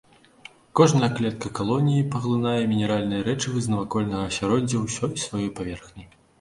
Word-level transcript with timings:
Кожная 0.79 1.09
клетка 1.19 1.51
калоніі 1.59 2.07
паглынае 2.15 2.55
мінеральныя 2.73 3.29
рэчывы 3.29 3.57
з 3.67 3.75
навакольнага 3.75 4.23
асяроддзя 4.33 4.85
ўсёй 4.89 5.13
сваёй 5.29 5.49
паверхняй. 5.61 6.15